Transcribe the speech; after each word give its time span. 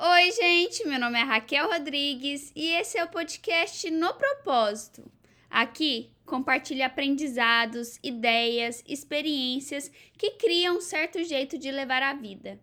Oi, 0.00 0.30
gente, 0.30 0.86
meu 0.86 1.00
nome 1.00 1.18
é 1.18 1.24
Raquel 1.24 1.68
Rodrigues 1.68 2.52
e 2.54 2.68
esse 2.68 2.96
é 2.96 3.02
o 3.02 3.08
podcast 3.08 3.90
No 3.90 4.14
Propósito. 4.14 5.10
Aqui 5.50 6.12
compartilho 6.24 6.86
aprendizados, 6.86 7.98
ideias, 8.00 8.84
experiências 8.86 9.90
que 10.16 10.36
criam 10.36 10.76
um 10.76 10.80
certo 10.80 11.24
jeito 11.24 11.58
de 11.58 11.72
levar 11.72 12.00
a 12.00 12.14
vida. 12.14 12.60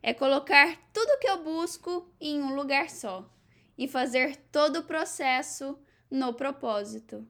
É 0.00 0.14
colocar 0.14 0.78
tudo 0.92 1.18
que 1.18 1.28
eu 1.28 1.42
busco 1.42 2.08
em 2.20 2.40
um 2.40 2.54
lugar 2.54 2.88
só 2.88 3.28
e 3.76 3.88
fazer 3.88 4.36
todo 4.52 4.78
o 4.78 4.84
processo 4.84 5.76
no 6.08 6.32
propósito, 6.34 7.26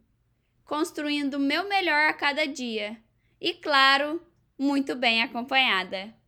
construindo 0.66 1.36
o 1.36 1.40
meu 1.40 1.66
melhor 1.66 2.10
a 2.10 2.12
cada 2.12 2.46
dia 2.46 3.02
e, 3.40 3.54
claro, 3.54 4.20
muito 4.58 4.94
bem 4.94 5.22
acompanhada. 5.22 6.19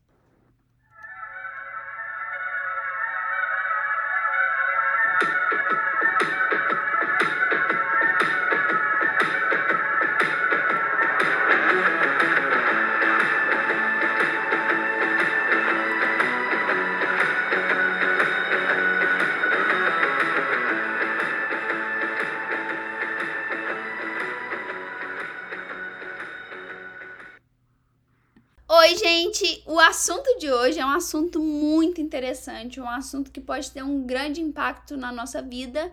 De 30.42 30.50
hoje 30.50 30.80
é 30.80 30.84
um 30.84 30.90
assunto 30.90 31.38
muito 31.38 32.00
interessante, 32.00 32.80
um 32.80 32.88
assunto 32.88 33.30
que 33.30 33.40
pode 33.40 33.70
ter 33.70 33.84
um 33.84 34.04
grande 34.04 34.40
impacto 34.40 34.96
na 34.96 35.12
nossa 35.12 35.40
vida, 35.40 35.92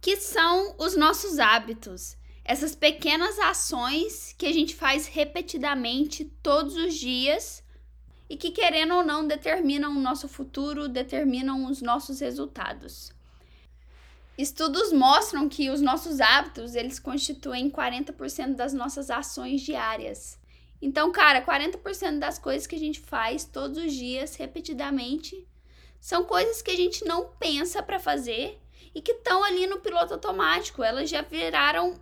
que 0.00 0.16
são 0.16 0.74
os 0.78 0.96
nossos 0.96 1.38
hábitos. 1.38 2.16
Essas 2.42 2.74
pequenas 2.74 3.38
ações 3.38 4.34
que 4.38 4.46
a 4.46 4.52
gente 4.52 4.74
faz 4.74 5.06
repetidamente 5.06 6.24
todos 6.42 6.74
os 6.74 6.94
dias 6.94 7.62
e 8.30 8.36
que, 8.36 8.50
querendo 8.50 8.94
ou 8.94 9.04
não, 9.04 9.26
determinam 9.26 9.94
o 9.94 10.00
nosso 10.00 10.26
futuro, 10.26 10.88
determinam 10.88 11.66
os 11.66 11.82
nossos 11.82 12.20
resultados. 12.20 13.12
Estudos 14.38 14.90
mostram 14.90 15.50
que 15.50 15.68
os 15.68 15.82
nossos 15.82 16.18
hábitos, 16.18 16.74
eles 16.74 16.98
constituem 16.98 17.70
40% 17.70 18.54
das 18.54 18.72
nossas 18.72 19.10
ações 19.10 19.60
diárias. 19.60 20.40
Então, 20.82 21.12
cara, 21.12 21.40
40% 21.40 22.18
das 22.18 22.40
coisas 22.40 22.66
que 22.66 22.74
a 22.74 22.78
gente 22.78 22.98
faz 22.98 23.44
todos 23.44 23.78
os 23.78 23.94
dias, 23.94 24.34
repetidamente, 24.34 25.46
são 26.00 26.24
coisas 26.24 26.60
que 26.60 26.72
a 26.72 26.76
gente 26.76 27.04
não 27.04 27.28
pensa 27.38 27.80
para 27.80 28.00
fazer 28.00 28.60
e 28.92 29.00
que 29.00 29.12
estão 29.12 29.44
ali 29.44 29.68
no 29.68 29.78
piloto 29.78 30.14
automático. 30.14 30.82
Elas 30.82 31.08
já 31.08 31.22
viraram 31.22 31.94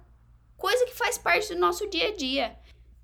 coisa 0.57 0.87
que 0.87 0.95
faz 0.95 1.19
parte 1.19 1.53
do 1.53 1.61
nosso 1.61 1.91
dia 1.91 2.09
a 2.09 2.17
dia. 2.17 2.57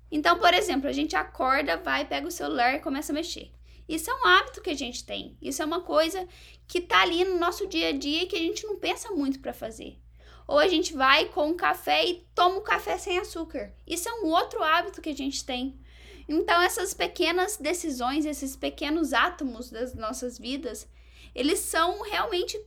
Então, 0.09 0.39
por 0.39 0.51
exemplo, 0.51 0.89
a 0.89 0.91
gente 0.93 1.15
acorda, 1.15 1.77
vai, 1.77 2.05
pega 2.05 2.27
o 2.27 2.31
celular 2.31 2.73
e 2.73 2.79
começa 2.79 3.11
a 3.11 3.15
mexer. 3.15 3.51
Isso 3.87 4.09
é 4.09 4.15
um 4.15 4.25
hábito 4.25 4.61
que 4.61 4.71
a 4.71 4.75
gente 4.75 5.05
tem. 5.05 5.37
Isso 5.39 5.61
é 5.61 5.65
uma 5.65 5.81
coisa 5.81 6.27
que 6.67 6.81
tá 6.81 7.03
ali 7.03 7.23
no 7.23 7.37
nosso 7.37 7.67
dia 7.67 7.89
a 7.89 7.91
dia 7.91 8.23
e 8.23 8.25
que 8.25 8.35
a 8.35 8.39
gente 8.39 8.65
não 8.65 8.77
pensa 8.77 9.11
muito 9.11 9.39
para 9.39 9.53
fazer. 9.53 9.99
Ou 10.47 10.57
a 10.57 10.67
gente 10.67 10.93
vai 10.93 11.25
com 11.25 11.53
café 11.53 12.05
e 12.05 12.25
toma 12.33 12.57
o 12.57 12.61
café 12.61 12.97
sem 12.97 13.17
açúcar. 13.19 13.73
Isso 13.85 14.07
é 14.07 14.13
um 14.13 14.27
outro 14.27 14.63
hábito 14.63 15.01
que 15.01 15.09
a 15.09 15.15
gente 15.15 15.43
tem. 15.43 15.77
Então, 16.27 16.61
essas 16.61 16.93
pequenas 16.93 17.57
decisões, 17.57 18.25
esses 18.25 18.55
pequenos 18.55 19.13
átomos 19.13 19.69
das 19.69 19.93
nossas 19.93 20.37
vidas, 20.37 20.87
eles 21.33 21.59
são 21.59 22.01
realmente 22.01 22.59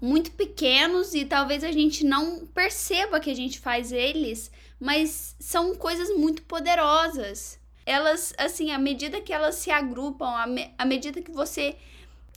muito 0.00 0.30
pequenos 0.32 1.14
e 1.14 1.24
talvez 1.24 1.64
a 1.64 1.72
gente 1.72 2.04
não 2.04 2.46
perceba 2.46 3.18
que 3.20 3.30
a 3.30 3.34
gente 3.34 3.58
faz 3.58 3.92
eles, 3.92 4.50
mas 4.78 5.34
são 5.40 5.74
coisas 5.74 6.10
muito 6.16 6.42
poderosas. 6.42 7.58
Elas, 7.84 8.34
assim, 8.36 8.72
à 8.72 8.78
medida 8.78 9.20
que 9.20 9.32
elas 9.32 9.56
se 9.56 9.70
agrupam, 9.70 10.28
à, 10.28 10.46
me 10.46 10.74
à 10.76 10.84
medida 10.84 11.22
que 11.22 11.30
você 11.30 11.76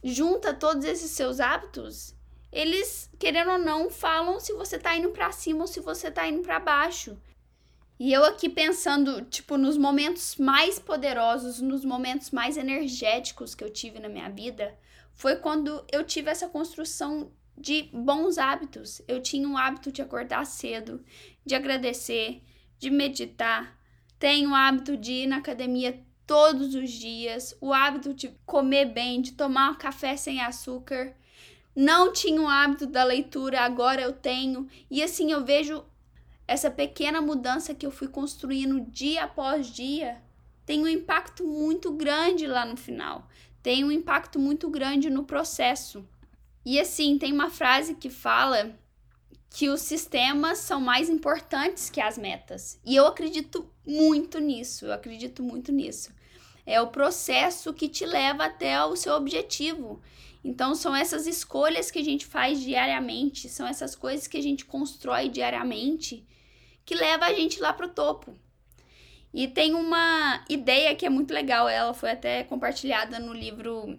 junta 0.03 0.53
todos 0.53 0.85
esses 0.85 1.12
seus 1.12 1.40
hábitos, 1.40 2.16
eles, 2.52 3.10
querendo 3.20 3.52
ou 3.52 3.60
não, 3.60 3.90
falam 3.90 4.40
se 4.40 4.54
você 4.54 4.80
tá 4.80 4.96
indo 4.96 5.10
para 5.10 5.32
cima 5.32 5.62
ou 5.62 5.68
se 5.68 5.80
você 5.80 6.10
tá 6.10 6.28
indo 6.28 6.42
para 6.42 6.60
baixo. 6.60 7.18
E 8.00 8.14
eu 8.14 8.24
aqui 8.24 8.50
pensando, 8.50 9.24
tipo, 9.24 9.58
nos 9.58 9.78
momentos 9.78 10.38
mais 10.38 10.80
poderosos, 10.80 11.59
nos 11.59 11.84
momentos 11.84 12.32
mais 12.32 12.58
energéticos 12.58 13.54
que 13.54 13.64
eu 13.64 13.70
tive 13.70 14.00
na 14.00 14.09
minha 14.09 14.30
vida, 14.30 14.74
foi 15.14 15.36
quando 15.36 15.86
eu 15.92 16.04
tive 16.04 16.32
essa 16.32 16.48
construção 16.48 17.32
de 17.58 17.90
bons 17.94 18.38
hábitos. 18.38 19.02
Eu 19.08 19.22
tinha 19.22 19.48
um 19.48 19.58
hábito 19.58 19.92
de 19.92 20.02
acordar 20.02 20.46
cedo, 20.46 21.04
de 21.46 21.54
agradecer, 21.56 22.42
de 22.80 22.90
meditar. 22.90 23.78
Tenho 24.18 24.52
o 24.52 24.56
hábito 24.56 24.96
de 24.96 25.12
ir 25.12 25.28
na 25.28 25.38
academia 25.38 26.02
todos 26.26 26.74
os 26.74 26.90
dias, 26.90 27.56
o 27.59 27.74
hábito 27.74 28.14
de 28.14 28.30
comer 28.46 28.86
bem, 28.86 29.22
de 29.22 29.34
tomar 29.34 29.78
café 29.78 30.16
sem 30.16 30.42
açúcar 30.42 31.14
não 31.75 32.12
tinha 32.12 32.41
o 32.41 32.47
hábito 32.47 32.85
da 32.85 33.03
leitura, 33.03 33.62
agora 33.62 34.02
eu 34.02 34.13
tenho. 34.13 34.68
E 34.90 35.03
assim 35.03 35.31
eu 35.31 35.44
vejo 35.44 35.84
essa 36.47 36.69
pequena 36.69 37.22
mudança 37.22 37.75
que 37.75 37.85
eu 37.85 37.91
fui 37.91 38.07
construindo 38.07 38.81
dia 38.81 39.24
após 39.24 39.68
dia 39.68 40.22
tem 40.69 40.84
um 40.84 40.88
impacto 40.88 41.44
muito 41.44 41.91
grande 41.91 42.46
lá 42.46 42.63
no 42.63 42.78
final. 42.78 43.28
Tem 43.63 43.84
um 43.84 43.91
impacto 43.91 44.38
muito 44.38 44.69
grande 44.69 45.09
no 45.09 45.24
processo. 45.24 46.08
E 46.63 46.79
assim, 46.79 47.18
tem 47.18 47.34
uma 47.34 47.50
frase 47.50 47.96
que 47.96 48.08
fala 48.08 48.78
que 49.50 49.68
os 49.68 49.81
sistemas 49.81 50.59
são 50.59 50.79
mais 50.79 51.09
importantes 51.09 51.90
que 51.90 52.00
as 52.00 52.19
metas. 52.19 52.79
E 52.85 52.96
eu 52.96 53.08
acredito 53.08 53.68
muito 53.84 54.38
nisso, 54.38 54.85
eu 54.85 54.94
acredito 54.94 55.41
muito 55.41 55.72
nisso. 55.72 56.13
É 56.68 56.79
o 56.79 56.90
processo 56.90 57.74
que 57.74 57.90
te 57.90 58.06
leva 58.06 58.46
até 58.46 58.85
o 58.85 58.96
seu 58.96 59.16
objetivo. 59.16 60.00
Então, 60.44 60.74
são 60.74 60.96
essas 60.96 61.28
escolhas 61.28 61.92
que 61.92 62.00
a 62.00 62.04
gente 62.04 62.26
faz 62.26 62.62
diariamente, 62.62 63.50
são 63.50 63.68
essas 63.68 63.96
coisas 63.96 64.28
que 64.28 64.38
a 64.38 64.42
gente 64.42 64.66
constrói 64.66 65.28
diariamente 65.28 66.26
que 66.86 66.96
leva 66.96 67.26
a 67.26 67.34
gente 67.34 67.60
lá 67.60 67.72
pro 67.72 67.90
topo. 67.90 68.34
E 69.32 69.48
tem 69.48 69.76
uma 69.76 70.44
ideia 70.50 70.96
que 70.96 71.06
é 71.06 71.10
muito 71.10 71.32
legal, 71.32 71.70
ela 71.70 71.94
foi 71.94 72.10
até 72.10 72.44
compartilhada 72.44 73.20
no 73.20 73.32
livro 73.32 73.96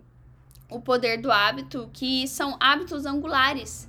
O 0.69 0.81
Poder 0.81 1.21
do 1.21 1.31
Hábito, 1.31 1.89
que 1.93 2.27
são 2.27 2.57
hábitos 2.59 3.07
angulares. 3.07 3.89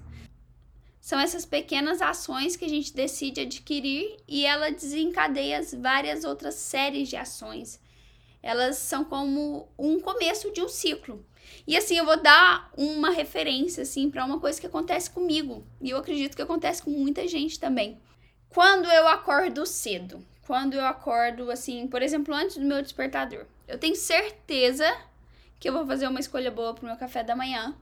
São 0.99 1.19
essas 1.19 1.47
pequenas 1.47 1.99
ações 1.99 2.55
que 2.55 2.65
a 2.65 2.69
gente 2.69 2.93
decide 2.93 3.41
adquirir 3.41 4.17
e 4.27 4.45
ela 4.45 4.69
desencadeia 4.69 5.61
várias 5.79 6.23
outras 6.23 6.53
séries 6.53 7.09
de 7.09 7.15
ações. 7.15 7.81
Elas 8.43 8.77
são 8.77 9.03
como 9.03 9.67
um 9.79 9.99
começo 9.99 10.51
de 10.51 10.61
um 10.61 10.69
ciclo. 10.69 11.25
E 11.65 11.77
assim, 11.77 11.97
eu 11.97 12.05
vou 12.05 12.21
dar 12.21 12.71
uma 12.77 13.09
referência 13.09 13.83
assim 13.83 14.09
para 14.09 14.25
uma 14.25 14.39
coisa 14.39 14.59
que 14.59 14.67
acontece 14.67 15.09
comigo, 15.09 15.65
e 15.79 15.89
eu 15.89 15.97
acredito 15.97 16.35
que 16.35 16.41
acontece 16.41 16.81
com 16.83 16.91
muita 16.91 17.27
gente 17.27 17.59
também. 17.59 17.99
Quando 18.49 18.85
eu 18.91 19.07
acordo 19.07 19.65
cedo, 19.65 20.25
quando 20.45 20.73
eu 20.73 20.85
acordo 20.85 21.49
assim, 21.49 21.87
por 21.87 22.01
exemplo, 22.01 22.33
antes 22.33 22.57
do 22.57 22.65
meu 22.65 22.81
despertador, 22.81 23.45
eu 23.67 23.77
tenho 23.77 23.95
certeza 23.95 24.85
que 25.59 25.69
eu 25.69 25.73
vou 25.73 25.85
fazer 25.85 26.07
uma 26.07 26.19
escolha 26.19 26.51
boa 26.51 26.73
pro 26.73 26.87
meu 26.87 26.97
café 26.97 27.23
da 27.23 27.35
manhã. 27.35 27.75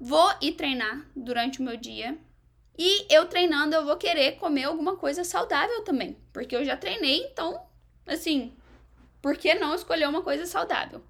Vou 0.00 0.32
ir 0.40 0.52
treinar 0.52 1.06
durante 1.14 1.60
o 1.60 1.62
meu 1.62 1.76
dia. 1.76 2.18
E 2.78 3.06
eu 3.14 3.26
treinando, 3.26 3.76
eu 3.76 3.84
vou 3.84 3.96
querer 3.96 4.32
comer 4.32 4.64
alguma 4.64 4.96
coisa 4.96 5.22
saudável 5.22 5.82
também. 5.82 6.16
Porque 6.32 6.56
eu 6.56 6.64
já 6.64 6.76
treinei, 6.76 7.22
então, 7.24 7.62
assim, 8.06 8.52
por 9.22 9.36
que 9.36 9.54
não 9.54 9.74
escolher 9.74 10.08
uma 10.08 10.22
coisa 10.22 10.46
saudável? 10.46 11.02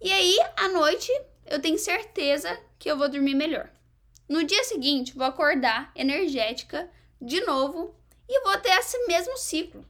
E 0.00 0.12
aí, 0.12 0.38
à 0.56 0.68
noite, 0.68 1.10
eu 1.46 1.60
tenho 1.60 1.78
certeza 1.78 2.58
que 2.78 2.90
eu 2.90 2.96
vou 2.96 3.08
dormir 3.08 3.34
melhor. 3.34 3.70
No 4.28 4.44
dia 4.44 4.64
seguinte, 4.64 5.14
vou 5.14 5.26
acordar 5.26 5.92
energética 5.94 6.90
de 7.20 7.40
novo 7.42 7.94
e 8.28 8.40
vou 8.42 8.56
ter 8.58 8.70
esse 8.70 8.98
mesmo 9.06 9.36
ciclo. 9.36 9.84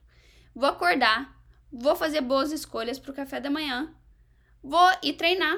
Vou 0.54 0.68
acordar, 0.68 1.40
vou 1.72 1.96
fazer 1.96 2.20
boas 2.20 2.52
escolhas 2.52 2.98
para 2.98 3.10
o 3.10 3.14
café 3.14 3.40
da 3.40 3.50
manhã, 3.50 3.94
vou 4.62 4.90
ir 5.02 5.14
treinar 5.14 5.56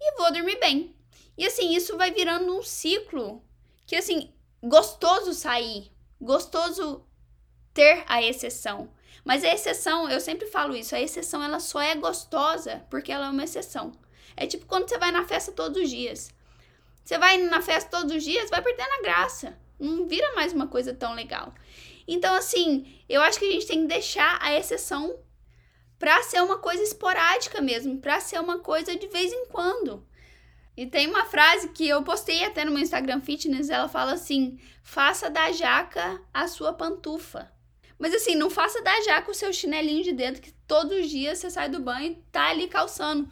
e 0.00 0.16
vou 0.16 0.32
dormir 0.32 0.58
bem. 0.58 0.94
E 1.36 1.46
assim, 1.46 1.74
isso 1.74 1.96
vai 1.96 2.10
virando 2.10 2.58
um 2.58 2.62
ciclo 2.62 3.44
que 3.86 3.96
assim, 3.96 4.32
gostoso 4.62 5.32
sair, 5.32 5.90
gostoso 6.20 7.06
ter 7.72 8.04
a 8.06 8.22
exceção. 8.22 8.92
Mas 9.28 9.44
a 9.44 9.52
exceção, 9.52 10.08
eu 10.08 10.20
sempre 10.20 10.46
falo 10.46 10.74
isso, 10.74 10.94
a 10.94 11.00
exceção 11.02 11.44
ela 11.44 11.60
só 11.60 11.82
é 11.82 11.94
gostosa 11.94 12.82
porque 12.88 13.12
ela 13.12 13.26
é 13.26 13.28
uma 13.28 13.44
exceção. 13.44 13.92
É 14.34 14.46
tipo 14.46 14.64
quando 14.64 14.88
você 14.88 14.96
vai 14.96 15.12
na 15.12 15.26
festa 15.26 15.52
todos 15.52 15.82
os 15.82 15.90
dias. 15.90 16.34
Você 17.04 17.18
vai 17.18 17.36
na 17.36 17.60
festa 17.60 17.90
todos 17.90 18.16
os 18.16 18.24
dias, 18.24 18.48
vai 18.48 18.62
perdendo 18.62 18.90
a 18.90 19.02
graça. 19.02 19.54
Não 19.78 20.08
vira 20.08 20.34
mais 20.34 20.54
uma 20.54 20.66
coisa 20.66 20.94
tão 20.94 21.12
legal. 21.12 21.52
Então, 22.06 22.34
assim, 22.34 23.02
eu 23.06 23.20
acho 23.20 23.38
que 23.38 23.44
a 23.44 23.52
gente 23.52 23.66
tem 23.66 23.82
que 23.82 23.88
deixar 23.88 24.38
a 24.40 24.58
exceção 24.58 25.18
pra 25.98 26.22
ser 26.22 26.42
uma 26.42 26.56
coisa 26.56 26.82
esporádica 26.82 27.60
mesmo, 27.60 27.98
pra 27.98 28.20
ser 28.20 28.40
uma 28.40 28.60
coisa 28.60 28.96
de 28.96 29.08
vez 29.08 29.30
em 29.30 29.44
quando. 29.48 30.06
E 30.74 30.86
tem 30.86 31.06
uma 31.06 31.26
frase 31.26 31.68
que 31.68 31.86
eu 31.86 32.02
postei 32.02 32.46
até 32.46 32.64
no 32.64 32.70
meu 32.70 32.80
Instagram 32.80 33.20
Fitness, 33.20 33.68
ela 33.68 33.90
fala 33.90 34.14
assim: 34.14 34.58
"Faça 34.82 35.28
da 35.28 35.52
jaca 35.52 36.18
a 36.32 36.48
sua 36.48 36.72
pantufa". 36.72 37.57
Mas 37.98 38.14
assim, 38.14 38.34
não 38.34 38.48
faça 38.48 38.80
da 38.82 39.00
jaca 39.02 39.30
o 39.30 39.34
seu 39.34 39.52
chinelinho 39.52 40.04
de 40.04 40.12
dedo 40.12 40.40
que 40.40 40.52
todos 40.66 40.96
os 40.96 41.10
dias 41.10 41.38
você 41.38 41.50
sai 41.50 41.68
do 41.68 41.80
banho 41.80 42.12
e 42.12 42.22
tá 42.30 42.48
ali 42.48 42.68
calçando. 42.68 43.28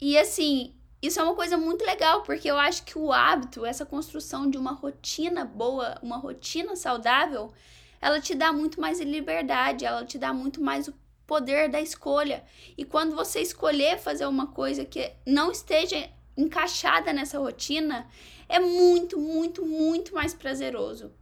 E 0.00 0.16
assim, 0.16 0.74
isso 1.02 1.18
é 1.18 1.22
uma 1.22 1.34
coisa 1.34 1.56
muito 1.56 1.84
legal, 1.84 2.22
porque 2.22 2.48
eu 2.48 2.58
acho 2.58 2.84
que 2.84 2.98
o 2.98 3.12
hábito, 3.12 3.66
essa 3.66 3.84
construção 3.84 4.48
de 4.48 4.56
uma 4.56 4.72
rotina 4.72 5.44
boa, 5.44 5.98
uma 6.02 6.16
rotina 6.16 6.76
saudável, 6.76 7.52
ela 8.00 8.20
te 8.20 8.34
dá 8.34 8.52
muito 8.52 8.80
mais 8.80 9.00
liberdade, 9.00 9.84
ela 9.84 10.04
te 10.04 10.18
dá 10.18 10.32
muito 10.32 10.62
mais 10.62 10.86
o 10.86 10.94
poder 11.26 11.68
da 11.68 11.80
escolha. 11.80 12.44
E 12.76 12.84
quando 12.84 13.14
você 13.14 13.40
escolher 13.40 13.98
fazer 13.98 14.26
uma 14.26 14.48
coisa 14.48 14.84
que 14.84 15.12
não 15.26 15.50
esteja 15.50 16.08
encaixada 16.36 17.12
nessa 17.12 17.38
rotina, 17.38 18.08
é 18.48 18.58
muito, 18.58 19.18
muito, 19.18 19.66
muito 19.66 20.14
mais 20.14 20.32
prazeroso. 20.32 21.12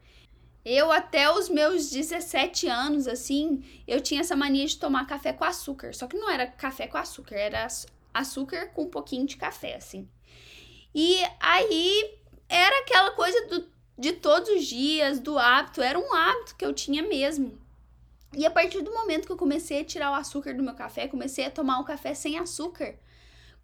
Eu, 0.68 0.90
até 0.90 1.30
os 1.32 1.48
meus 1.48 1.90
17 1.90 2.66
anos, 2.66 3.06
assim, 3.06 3.62
eu 3.86 4.00
tinha 4.00 4.20
essa 4.20 4.34
mania 4.34 4.66
de 4.66 4.76
tomar 4.76 5.06
café 5.06 5.32
com 5.32 5.44
açúcar. 5.44 5.94
Só 5.94 6.08
que 6.08 6.18
não 6.18 6.28
era 6.28 6.44
café 6.44 6.88
com 6.88 6.98
açúcar, 6.98 7.36
era 7.36 7.68
açúcar 8.12 8.66
com 8.74 8.82
um 8.82 8.90
pouquinho 8.90 9.24
de 9.24 9.36
café, 9.36 9.76
assim. 9.76 10.08
E 10.92 11.22
aí 11.38 12.18
era 12.48 12.80
aquela 12.80 13.12
coisa 13.12 13.46
do, 13.46 13.64
de 13.96 14.14
todos 14.14 14.48
os 14.48 14.64
dias, 14.64 15.20
do 15.20 15.38
hábito, 15.38 15.80
era 15.80 15.96
um 15.96 16.12
hábito 16.12 16.56
que 16.56 16.64
eu 16.64 16.72
tinha 16.72 17.00
mesmo. 17.00 17.56
E 18.36 18.44
a 18.44 18.50
partir 18.50 18.82
do 18.82 18.92
momento 18.92 19.24
que 19.24 19.32
eu 19.32 19.36
comecei 19.36 19.82
a 19.82 19.84
tirar 19.84 20.10
o 20.10 20.14
açúcar 20.14 20.52
do 20.52 20.64
meu 20.64 20.74
café, 20.74 21.06
comecei 21.06 21.46
a 21.46 21.50
tomar 21.50 21.78
um 21.78 21.84
café 21.84 22.12
sem 22.12 22.40
açúcar, 22.40 22.98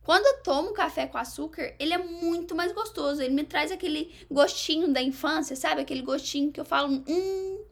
quando 0.02 0.26
eu 0.26 0.42
tomo 0.42 0.72
café 0.72 1.06
com 1.06 1.16
açúcar, 1.16 1.74
ele 1.78 1.92
é 1.92 1.98
muito 1.98 2.54
mais 2.54 2.72
gostoso. 2.72 3.22
Ele 3.22 3.34
me 3.34 3.44
traz 3.44 3.70
aquele 3.70 4.12
gostinho 4.30 4.92
da 4.92 5.00
infância, 5.00 5.54
sabe? 5.54 5.80
Aquele 5.80 6.02
gostinho 6.02 6.50
que 6.50 6.60
eu 6.60 6.64
falo, 6.64 7.02
hum. 7.06 7.64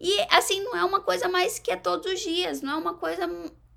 E 0.00 0.20
assim, 0.30 0.62
não 0.62 0.76
é 0.76 0.84
uma 0.84 1.00
coisa 1.00 1.28
mais 1.28 1.58
que 1.58 1.70
é 1.70 1.76
todos 1.76 2.10
os 2.10 2.20
dias, 2.20 2.62
não 2.62 2.74
é 2.74 2.76
uma 2.76 2.94
coisa 2.94 3.28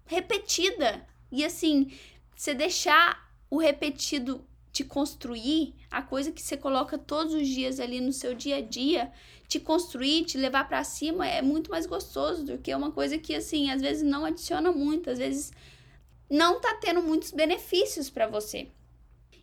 repetida. 0.05 1.05
E 1.31 1.43
assim, 1.43 1.91
você 2.35 2.53
deixar 2.53 3.29
o 3.49 3.57
repetido 3.57 4.45
te 4.71 4.83
construir, 4.83 5.75
a 5.91 6.01
coisa 6.01 6.31
que 6.31 6.41
você 6.41 6.57
coloca 6.57 6.97
todos 6.97 7.33
os 7.33 7.47
dias 7.47 7.79
ali 7.79 8.01
no 8.01 8.11
seu 8.11 8.33
dia 8.33 8.57
a 8.57 8.61
dia, 8.61 9.11
te 9.47 9.59
construir, 9.59 10.25
te 10.25 10.37
levar 10.37 10.67
para 10.67 10.83
cima, 10.83 11.27
é 11.27 11.41
muito 11.41 11.69
mais 11.69 11.85
gostoso 11.85 12.43
do 12.43 12.57
que 12.57 12.73
uma 12.73 12.91
coisa 12.91 13.17
que 13.19 13.35
assim, 13.35 13.69
às 13.69 13.81
vezes 13.81 14.01
não 14.01 14.25
adiciona 14.25 14.71
muito, 14.71 15.11
às 15.11 15.19
vezes 15.19 15.51
não 16.29 16.59
tá 16.59 16.75
tendo 16.75 17.01
muitos 17.01 17.31
benefícios 17.31 18.09
para 18.09 18.27
você. 18.27 18.71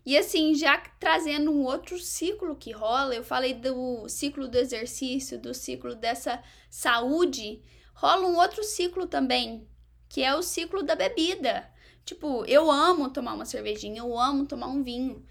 E 0.04 0.16
assim, 0.16 0.54
já 0.54 0.78
trazendo 0.98 1.50
um 1.50 1.64
outro 1.64 1.98
ciclo 1.98 2.56
que 2.56 2.72
rola, 2.72 3.14
eu 3.14 3.22
falei 3.22 3.54
do 3.54 4.08
ciclo 4.08 4.48
do 4.48 4.56
exercício, 4.56 5.38
do 5.38 5.52
ciclo 5.52 5.94
dessa 5.94 6.42
saúde, 6.70 7.62
rola 7.94 8.26
um 8.26 8.36
outro 8.36 8.64
ciclo 8.64 9.06
também, 9.06 9.68
que 10.08 10.22
é 10.22 10.34
o 10.34 10.42
ciclo 10.42 10.82
da 10.82 10.94
bebida. 10.94 11.70
Tipo, 12.04 12.44
eu 12.46 12.70
amo 12.70 13.10
tomar 13.10 13.34
uma 13.34 13.44
cervejinha, 13.44 14.00
eu 14.00 14.18
amo 14.18 14.46
tomar 14.46 14.68
um 14.68 14.82
vinho. 14.82 15.24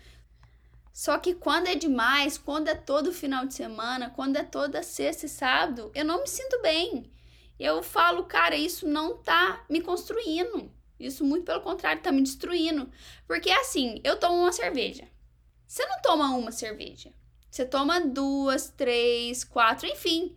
Só 0.94 1.18
que 1.18 1.34
quando 1.34 1.68
é 1.68 1.76
demais, 1.76 2.38
quando 2.38 2.68
é 2.68 2.76
todo 2.76 3.12
final 3.12 3.46
de 3.46 3.54
semana, 3.54 4.10
quando 4.10 4.38
é 4.38 4.44
toda 4.44 4.84
sexta 4.84 5.26
e 5.26 5.30
sábado, 5.30 5.92
eu 5.96 6.06
não 6.06 6.22
me 6.22 6.28
sinto 6.28 6.62
bem. 6.62 7.12
Eu 7.60 7.82
falo, 7.82 8.24
cara, 8.26 8.56
isso 8.56 8.88
não 8.88 9.18
tá 9.18 9.66
me 9.70 9.82
construindo. 9.82 10.72
Isso, 11.00 11.24
muito 11.24 11.46
pelo 11.46 11.62
contrário, 11.62 12.02
tá 12.02 12.12
me 12.12 12.22
destruindo. 12.22 12.92
Porque 13.26 13.50
assim, 13.50 14.02
eu 14.04 14.18
tomo 14.18 14.36
uma 14.36 14.52
cerveja. 14.52 15.08
Você 15.66 15.86
não 15.86 16.02
toma 16.02 16.36
uma 16.36 16.52
cerveja. 16.52 17.12
Você 17.50 17.66
toma 17.66 18.02
duas, 18.02 18.70
três, 18.70 19.44
quatro, 19.44 19.88
enfim. 19.88 20.36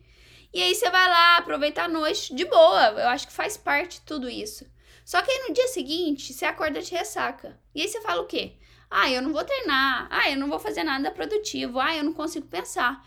E 0.52 0.62
aí 0.62 0.74
você 0.74 0.90
vai 0.90 1.08
lá, 1.08 1.38
aproveita 1.38 1.82
a 1.82 1.88
noite 1.88 2.34
de 2.34 2.44
boa. 2.44 2.88
Eu 2.88 3.08
acho 3.08 3.26
que 3.26 3.32
faz 3.32 3.56
parte 3.56 4.02
tudo 4.02 4.28
isso. 4.28 4.66
Só 5.04 5.20
que 5.20 5.30
aí 5.30 5.48
no 5.48 5.54
dia 5.54 5.68
seguinte, 5.68 6.32
você 6.32 6.44
acorda 6.44 6.80
de 6.80 6.90
ressaca. 6.90 7.58
E 7.74 7.82
aí 7.82 7.88
você 7.88 8.00
fala 8.00 8.22
o 8.22 8.26
quê? 8.26 8.56
Ah, 8.90 9.10
eu 9.10 9.22
não 9.22 9.32
vou 9.32 9.44
treinar. 9.44 10.06
Ah, 10.10 10.30
eu 10.30 10.36
não 10.36 10.48
vou 10.48 10.58
fazer 10.58 10.84
nada 10.84 11.10
produtivo. 11.10 11.80
Ah, 11.80 11.96
eu 11.96 12.04
não 12.04 12.12
consigo 12.12 12.46
pensar. 12.46 13.04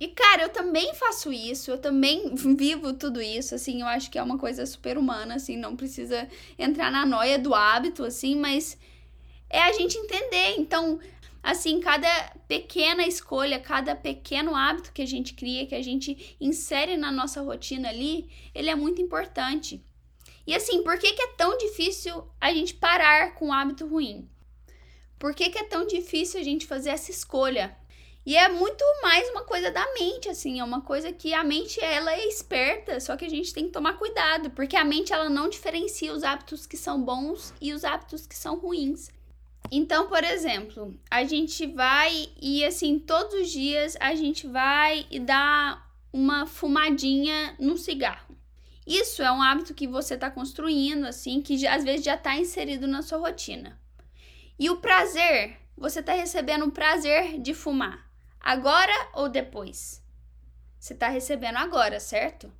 E, 0.00 0.08
cara, 0.08 0.44
eu 0.44 0.48
também 0.48 0.94
faço 0.94 1.30
isso, 1.30 1.70
eu 1.70 1.76
também 1.76 2.34
vivo 2.34 2.94
tudo 2.94 3.20
isso, 3.20 3.54
assim, 3.54 3.82
eu 3.82 3.86
acho 3.86 4.10
que 4.10 4.18
é 4.18 4.22
uma 4.22 4.38
coisa 4.38 4.64
super 4.64 4.96
humana, 4.96 5.34
assim, 5.34 5.58
não 5.58 5.76
precisa 5.76 6.26
entrar 6.58 6.90
na 6.90 7.04
noia 7.04 7.38
do 7.38 7.54
hábito, 7.54 8.02
assim, 8.02 8.34
mas 8.34 8.78
é 9.50 9.60
a 9.60 9.72
gente 9.72 9.98
entender. 9.98 10.54
Então, 10.56 10.98
assim, 11.42 11.80
cada 11.80 12.08
pequena 12.48 13.06
escolha, 13.06 13.60
cada 13.60 13.94
pequeno 13.94 14.56
hábito 14.56 14.90
que 14.90 15.02
a 15.02 15.06
gente 15.06 15.34
cria, 15.34 15.66
que 15.66 15.74
a 15.74 15.82
gente 15.82 16.34
insere 16.40 16.96
na 16.96 17.12
nossa 17.12 17.42
rotina 17.42 17.90
ali, 17.90 18.30
ele 18.54 18.70
é 18.70 18.74
muito 18.74 19.02
importante. 19.02 19.84
E 20.46 20.54
assim, 20.54 20.82
por 20.82 20.98
que, 20.98 21.12
que 21.12 21.22
é 21.22 21.32
tão 21.36 21.58
difícil 21.58 22.26
a 22.40 22.52
gente 22.54 22.74
parar 22.74 23.34
com 23.34 23.48
um 23.48 23.52
hábito 23.52 23.86
ruim? 23.86 24.28
Por 25.18 25.34
que, 25.34 25.50
que 25.50 25.58
é 25.58 25.64
tão 25.64 25.86
difícil 25.86 26.40
a 26.40 26.42
gente 26.42 26.66
fazer 26.66 26.88
essa 26.88 27.10
escolha? 27.10 27.76
E 28.24 28.36
é 28.36 28.48
muito 28.48 28.84
mais 29.02 29.28
uma 29.30 29.44
coisa 29.44 29.70
da 29.70 29.84
mente, 29.94 30.28
assim, 30.28 30.60
é 30.60 30.64
uma 30.64 30.82
coisa 30.82 31.10
que 31.10 31.32
a 31.32 31.42
mente 31.42 31.82
ela 31.82 32.12
é 32.12 32.28
esperta, 32.28 33.00
só 33.00 33.16
que 33.16 33.24
a 33.24 33.30
gente 33.30 33.54
tem 33.54 33.64
que 33.64 33.72
tomar 33.72 33.94
cuidado, 33.94 34.50
porque 34.50 34.76
a 34.76 34.84
mente 34.84 35.12
ela 35.12 35.30
não 35.30 35.48
diferencia 35.48 36.12
os 36.12 36.22
hábitos 36.22 36.66
que 36.66 36.76
são 36.76 37.02
bons 37.02 37.54
e 37.60 37.72
os 37.72 37.82
hábitos 37.82 38.26
que 38.26 38.36
são 38.36 38.58
ruins. 38.58 39.10
Então, 39.70 40.06
por 40.08 40.22
exemplo, 40.22 40.94
a 41.10 41.24
gente 41.24 41.66
vai 41.66 42.28
e 42.40 42.62
assim, 42.64 42.98
todos 42.98 43.34
os 43.34 43.50
dias 43.50 43.96
a 43.98 44.14
gente 44.14 44.46
vai 44.46 45.06
e 45.10 45.18
dá 45.18 45.82
uma 46.12 46.46
fumadinha 46.46 47.56
no 47.58 47.78
cigarro. 47.78 48.36
Isso 48.86 49.22
é 49.22 49.30
um 49.30 49.40
hábito 49.40 49.72
que 49.72 49.86
você 49.86 50.14
está 50.14 50.30
construindo, 50.30 51.06
assim, 51.06 51.40
que 51.40 51.66
às 51.66 51.84
vezes 51.84 52.04
já 52.04 52.16
está 52.16 52.36
inserido 52.36 52.86
na 52.86 53.02
sua 53.02 53.18
rotina. 53.18 53.80
E 54.58 54.68
o 54.68 54.78
prazer, 54.78 55.56
você 55.76 56.00
está 56.00 56.12
recebendo 56.12 56.66
o 56.66 56.72
prazer 56.72 57.38
de 57.38 57.54
fumar. 57.54 58.09
Agora 58.40 58.92
ou 59.14 59.28
depois? 59.28 60.02
Você 60.78 60.94
está 60.94 61.08
recebendo 61.08 61.58
agora, 61.58 62.00
certo? 62.00 62.50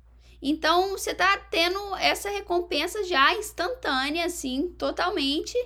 Então 0.41 0.91
você 0.91 1.11
está 1.11 1.37
tendo 1.37 1.95
essa 1.97 2.29
recompensa 2.29 3.03
já 3.03 3.33
instantânea, 3.33 4.25
assim, 4.25 4.69
totalmente. 4.77 5.57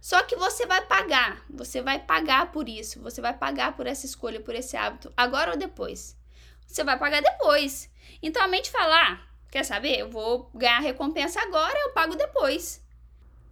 Só 0.00 0.22
que 0.24 0.34
você 0.34 0.66
vai 0.66 0.84
pagar, 0.86 1.44
você 1.48 1.80
vai 1.80 1.98
pagar 1.98 2.50
por 2.50 2.68
isso, 2.68 3.00
você 3.00 3.20
vai 3.20 3.32
pagar 3.32 3.76
por 3.76 3.86
essa 3.86 4.04
escolha, 4.04 4.40
por 4.40 4.54
esse 4.54 4.76
hábito, 4.76 5.12
agora 5.16 5.52
ou 5.52 5.56
depois? 5.56 6.16
Você 6.66 6.82
vai 6.82 6.98
pagar 6.98 7.22
depois. 7.22 7.88
Então 8.20 8.42
a 8.42 8.48
mente 8.48 8.70
fala: 8.70 8.96
ah, 8.96 9.20
quer 9.50 9.64
saber? 9.64 9.98
Eu 9.98 10.10
vou 10.10 10.50
ganhar 10.54 10.80
recompensa 10.80 11.40
agora, 11.40 11.78
eu 11.78 11.92
pago 11.92 12.16
depois. 12.16 12.82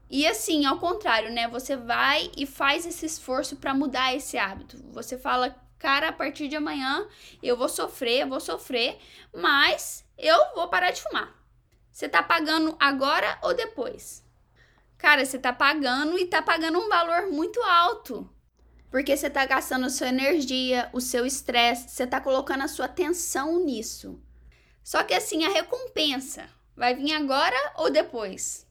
E 0.09 0.27
assim, 0.27 0.67
ao 0.67 0.79
contrário, 0.79 1.31
né? 1.31 1.47
Você 1.49 1.77
vai 1.77 2.33
e 2.37 2.47
faz 2.47 2.85
esse 2.85 3.07
esforço 3.07 3.57
para 3.57 3.73
mudar 3.73 4.15
esse 4.15 4.37
hábito. 4.37 4.77
Você 4.93 5.17
fala: 5.17 5.55
cara, 5.81 6.11
a 6.11 6.13
partir 6.13 6.47
de 6.47 6.55
amanhã 6.55 7.09
eu 7.43 7.57
vou 7.57 7.69
sofrer, 7.69 8.21
eu 8.21 8.29
vou 8.29 8.39
sofrer, 8.39 8.99
mas 9.35 10.05
eu 10.17 10.39
vou 10.55 10.69
parar 10.69 10.93
de 10.93 11.03
fumar. 11.03 11.35
Você 11.91 12.09
tá 12.09 12.23
pagando 12.23 12.77
agora 12.79 13.39
ou 13.43 13.53
depois? 13.53 14.25
Cara, 14.97 15.25
você 15.25 15.39
tá 15.39 15.53
pagando 15.53 16.19
e 16.19 16.27
tá 16.27 16.41
pagando 16.43 16.79
um 16.79 16.89
valor 16.89 17.29
muito 17.33 17.61
alto. 17.63 18.31
Porque 18.91 19.17
você 19.17 19.31
tá 19.31 19.47
gastando 19.47 19.89
sua 19.89 20.09
energia, 20.09 20.91
o 20.93 21.01
seu 21.01 21.25
estresse, 21.25 21.89
você 21.89 22.07
tá 22.07 22.21
colocando 22.21 22.63
a 22.63 22.69
sua 22.69 22.85
atenção 22.85 23.65
nisso. 23.65 24.23
Só 24.85 25.03
que 25.03 25.15
assim, 25.15 25.45
a 25.45 25.49
recompensa 25.49 26.49
vai 26.77 26.95
vir 26.95 27.13
agora 27.13 27.57
ou 27.77 27.91
depois? 27.91 28.70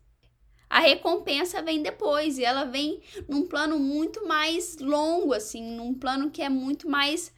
A 0.69 0.79
recompensa 0.79 1.61
vem 1.61 1.81
depois 1.81 2.37
e 2.37 2.43
ela 2.43 2.65
vem 2.65 3.01
num 3.27 3.47
plano 3.47 3.79
muito 3.79 4.27
mais 4.27 4.77
longo, 4.77 5.33
assim, 5.33 5.63
num 5.75 5.93
plano 5.93 6.29
que 6.29 6.41
é 6.41 6.49
muito 6.49 6.87
mais 6.87 7.33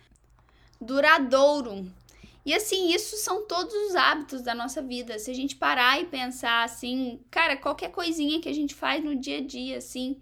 duradouro. 0.81 1.89
E 2.45 2.53
assim, 2.53 2.91
isso 2.91 3.15
são 3.17 3.45
todos 3.45 3.73
os 3.73 3.95
hábitos 3.95 4.41
da 4.41 4.53
nossa 4.53 4.81
vida. 4.81 5.17
Se 5.17 5.31
a 5.31 5.33
gente 5.33 5.55
parar 5.55 6.01
e 6.01 6.07
pensar 6.07 6.63
assim, 6.63 7.21
cara, 7.29 7.55
qualquer 7.55 7.91
coisinha 7.91 8.41
que 8.41 8.49
a 8.49 8.53
gente 8.53 8.73
faz 8.73 9.03
no 9.03 9.15
dia 9.15 9.37
a 9.37 9.41
dia, 9.41 9.77
assim, 9.77 10.19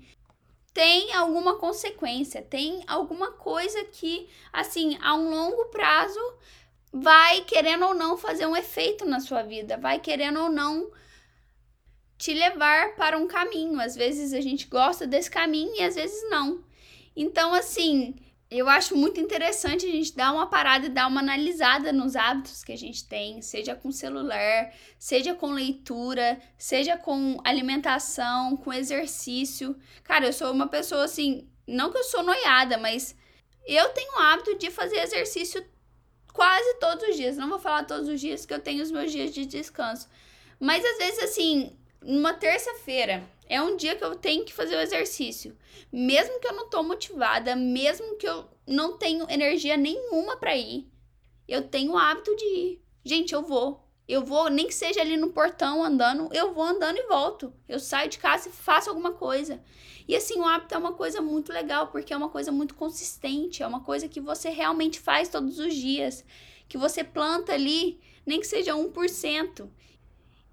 tem 0.74 1.14
alguma 1.14 1.56
consequência, 1.56 2.42
tem 2.42 2.84
alguma 2.88 3.32
coisa 3.32 3.84
que, 3.86 4.30
assim, 4.52 4.98
a 5.02 5.16
um 5.16 5.30
longo 5.30 5.66
prazo 5.66 6.20
vai 6.92 7.42
querendo 7.42 7.86
ou 7.86 7.94
não 7.94 8.18
fazer 8.18 8.46
um 8.46 8.56
efeito 8.56 9.06
na 9.06 9.20
sua 9.20 9.42
vida, 9.42 9.78
vai 9.78 10.00
querendo 10.00 10.42
ou 10.42 10.50
não 10.50 10.92
te 12.20 12.34
levar 12.34 12.96
para 12.96 13.18
um 13.18 13.26
caminho. 13.26 13.80
Às 13.80 13.96
vezes 13.96 14.34
a 14.34 14.42
gente 14.42 14.68
gosta 14.68 15.08
desse 15.08 15.32
caminho 15.32 15.74
e 15.76 15.82
às 15.82 15.96
vezes 15.96 16.30
não. 16.30 16.62
Então, 17.16 17.54
assim, 17.54 18.14
eu 18.52 18.68
acho 18.68 18.96
muito 18.96 19.22
interessante 19.22 19.88
a 19.88 19.92
gente 19.92 20.16
dar 20.16 20.34
uma 20.34 20.48
parada 20.48 20.88
e 20.88 20.90
dar 20.90 21.08
uma 21.08 21.22
analisada 21.22 21.94
nos 21.94 22.18
hábitos 22.18 22.64
que 22.64 22.74
a 22.74 22.78
gente 22.78 23.08
tem, 23.08 23.42
seja 23.42 23.74
com 23.74 23.90
celular, 23.92 24.74
seja 24.98 25.34
com 25.34 25.52
leitura, 25.52 26.40
seja 26.58 26.98
com 26.98 27.40
alimentação, 27.44 28.58
com 28.58 28.74
exercício. 28.74 29.76
Cara, 30.04 30.26
eu 30.26 30.34
sou 30.34 30.52
uma 30.52 30.68
pessoa 30.68 31.06
assim 31.06 31.48
Não 31.66 31.90
que 31.92 31.98
eu 32.00 32.04
sou 32.04 32.22
noiada, 32.22 32.78
mas 32.78 33.16
eu 33.66 33.90
tenho 33.90 34.14
o 34.18 34.20
hábito 34.20 34.58
de 34.58 34.70
fazer 34.70 34.98
exercício 34.98 35.64
quase 36.34 36.80
todos 36.80 37.08
os 37.08 37.16
dias. 37.16 37.38
Não 37.38 37.48
vou 37.48 37.60
falar 37.60 37.86
todos 37.86 38.10
os 38.10 38.20
dias, 38.20 38.46
que 38.46 38.54
eu 38.54 38.60
tenho 38.60 38.84
os 38.84 38.92
meus 38.92 39.12
dias 39.12 39.34
de 39.34 39.46
descanso. 39.46 40.10
Mas 40.60 40.84
às 40.84 40.98
vezes, 40.98 41.24
assim, 41.24 41.78
numa 42.02 42.34
terça-feira, 42.34 43.30
é 43.48 43.62
um 43.62 43.76
dia 43.76 43.96
que 43.96 44.04
eu 44.04 44.16
tenho 44.16 44.46
que 44.46 44.54
fazer 44.54 44.76
o 44.76 44.82
exercício. 44.82 45.58
Mesmo 45.92 46.40
que 46.40 46.48
eu 46.48 46.54
não 46.54 46.70
tô 46.70 46.84
motivada, 46.84 47.56
mesmo 47.56 48.16
que 48.18 48.28
eu 48.28 48.46
não 48.66 48.98
tenho 48.98 49.30
energia 49.30 49.76
nenhuma 49.76 50.38
para 50.38 50.56
ir, 50.56 50.88
eu 51.48 51.68
tenho 51.68 51.94
o 51.94 51.98
hábito 51.98 52.36
de 52.36 52.46
ir. 52.46 52.82
Gente, 53.04 53.34
eu 53.34 53.42
vou. 53.42 53.86
Eu 54.08 54.24
vou, 54.24 54.50
nem 54.50 54.68
que 54.68 54.74
seja 54.74 55.02
ali 55.02 55.16
no 55.18 55.30
portão 55.30 55.84
andando, 55.84 56.30
eu 56.34 56.52
vou 56.52 56.64
andando 56.64 56.98
e 56.98 57.08
volto. 57.08 57.54
Eu 57.68 57.80
saio 57.80 58.10
de 58.10 58.18
casa 58.18 58.50
e 58.50 58.52
faço 58.52 58.90
alguma 58.90 59.14
coisa. 59.14 59.62
E 60.08 60.16
assim, 60.16 60.40
o 60.40 60.46
hábito 60.46 60.74
é 60.74 60.78
uma 60.78 60.94
coisa 60.94 61.22
muito 61.22 61.54
legal, 61.54 61.88
porque 61.88 62.12
é 62.12 62.18
uma 62.18 62.30
coisa 62.30 62.52
muito 62.52 62.74
consistente, 62.74 63.62
é 63.62 63.68
uma 63.68 63.82
coisa 63.82 64.08
que 64.08 64.20
você 64.20 64.50
realmente 64.50 65.00
faz 65.00 65.30
todos 65.30 65.60
os 65.60 65.76
dias, 65.76 66.26
que 66.68 66.76
você 66.76 67.04
planta 67.04 67.54
ali, 67.54 68.00
nem 68.26 68.40
que 68.40 68.48
seja 68.48 68.74
1%. 68.74 69.70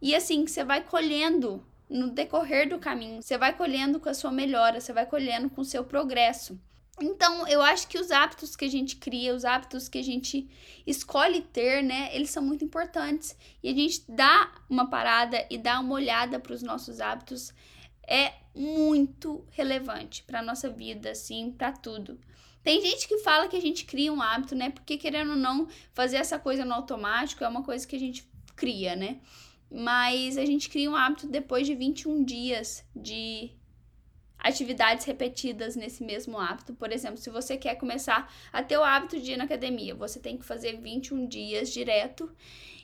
E 0.00 0.14
assim, 0.14 0.44
que 0.44 0.50
você 0.50 0.64
vai 0.64 0.82
colhendo 0.82 1.64
no 1.88 2.10
decorrer 2.10 2.68
do 2.68 2.78
caminho, 2.78 3.22
você 3.22 3.38
vai 3.38 3.56
colhendo 3.56 4.00
com 4.00 4.08
a 4.08 4.14
sua 4.14 4.32
melhora, 4.32 4.80
você 4.80 4.92
vai 4.92 5.06
colhendo 5.06 5.48
com 5.48 5.60
o 5.60 5.64
seu 5.64 5.84
progresso. 5.84 6.58
Então, 7.00 7.46
eu 7.46 7.60
acho 7.60 7.88
que 7.88 7.98
os 7.98 8.10
hábitos 8.10 8.56
que 8.56 8.64
a 8.64 8.70
gente 8.70 8.96
cria, 8.96 9.34
os 9.34 9.44
hábitos 9.44 9.86
que 9.86 9.98
a 9.98 10.02
gente 10.02 10.48
escolhe 10.86 11.42
ter, 11.42 11.82
né, 11.82 12.08
eles 12.14 12.30
são 12.30 12.42
muito 12.42 12.64
importantes. 12.64 13.36
E 13.62 13.68
a 13.68 13.74
gente 13.74 14.02
dá 14.08 14.50
uma 14.68 14.88
parada 14.88 15.46
e 15.50 15.58
dá 15.58 15.78
uma 15.78 15.94
olhada 15.94 16.40
para 16.40 16.54
os 16.54 16.62
nossos 16.62 17.00
hábitos 17.00 17.52
é 18.08 18.32
muito 18.54 19.44
relevante 19.50 20.22
para 20.22 20.40
nossa 20.40 20.70
vida, 20.70 21.10
assim, 21.10 21.50
para 21.50 21.72
tudo. 21.72 22.18
Tem 22.62 22.80
gente 22.80 23.06
que 23.06 23.18
fala 23.18 23.48
que 23.48 23.56
a 23.56 23.60
gente 23.60 23.84
cria 23.84 24.12
um 24.12 24.22
hábito, 24.22 24.54
né? 24.54 24.70
Porque 24.70 24.96
querendo 24.96 25.30
ou 25.30 25.36
não 25.36 25.68
fazer 25.92 26.16
essa 26.16 26.38
coisa 26.38 26.64
no 26.64 26.74
automático 26.74 27.44
é 27.44 27.48
uma 27.48 27.62
coisa 27.62 27.86
que 27.86 27.96
a 27.96 27.98
gente 27.98 28.28
cria, 28.54 28.96
né? 28.96 29.20
Mas 29.70 30.38
a 30.38 30.44
gente 30.44 30.68
cria 30.68 30.90
um 30.90 30.96
hábito 30.96 31.26
depois 31.26 31.66
de 31.66 31.74
21 31.74 32.24
dias 32.24 32.84
de 32.94 33.50
atividades 34.38 35.04
repetidas 35.04 35.74
nesse 35.74 36.04
mesmo 36.04 36.38
hábito. 36.38 36.72
Por 36.74 36.92
exemplo, 36.92 37.16
se 37.16 37.30
você 37.30 37.56
quer 37.56 37.74
começar 37.76 38.32
a 38.52 38.62
ter 38.62 38.76
o 38.78 38.84
hábito 38.84 39.20
de 39.20 39.32
ir 39.32 39.36
na 39.36 39.44
academia, 39.44 39.94
você 39.94 40.20
tem 40.20 40.36
que 40.36 40.44
fazer 40.44 40.80
21 40.80 41.26
dias 41.26 41.72
direto. 41.72 42.30